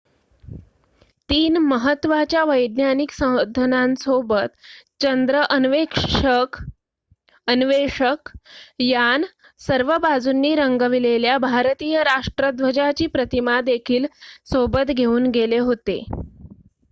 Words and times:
3 1.29 1.57
महत्त्वाच्या 1.61 2.43
वैज्ञानिक 2.43 3.11
साधनांसोबत 3.11 4.55
चंद्र 5.01 5.41
अन्वेषक 7.47 8.29
यान 8.81 9.23
सर्व 9.61 9.95
बाजूंनी 9.99 10.53
रंगविलेल्या 10.55 11.37
भारतीय 11.39 12.01
राष्ट्र 12.03 12.49
ध्वजाची 12.53 13.07
प्रतिमा 13.09 13.59
देखील 13.63 14.05
सोबत 14.51 14.91
घेऊन 14.93 15.29
गेले 15.31 15.57
होते 15.61 15.99